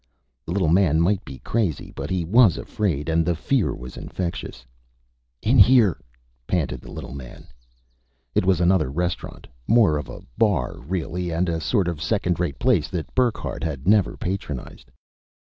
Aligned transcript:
The 0.47 0.51
little 0.53 0.67
man 0.69 0.99
might 0.99 1.23
be 1.23 1.37
crazy, 1.45 1.93
but 1.95 2.09
he 2.09 2.25
was 2.25 2.57
afraid. 2.57 3.07
And 3.07 3.23
the 3.23 3.35
fear 3.35 3.71
was 3.75 3.97
infectious. 3.97 4.65
"In 5.43 5.59
here!" 5.59 6.01
panted 6.47 6.81
the 6.81 6.89
little 6.91 7.13
man. 7.13 7.45
It 8.33 8.43
was 8.43 8.59
another 8.59 8.89
restaurant 8.89 9.45
more 9.67 9.97
of 9.99 10.09
a 10.09 10.21
bar, 10.39 10.79
really, 10.79 11.29
and 11.31 11.47
a 11.47 11.61
sort 11.61 11.87
of 11.87 12.01
second 12.01 12.39
rate 12.39 12.57
place 12.57 12.87
that 12.89 13.13
Burckhardt 13.13 13.63
had 13.63 13.87
never 13.87 14.17
patronized. 14.17 14.89